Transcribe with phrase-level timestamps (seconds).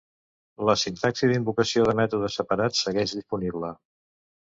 [0.69, 3.75] La sintaxi d'invocació de mètode separat segueix disponible.